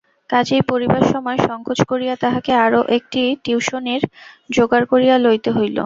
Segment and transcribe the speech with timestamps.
[0.29, 4.03] কাজেই পড়িবার সময় সংকোচ করিয়া তাহাকে আরো একটি টুইশনির
[4.49, 5.77] জোগাড় করিয়া লইতে হইল।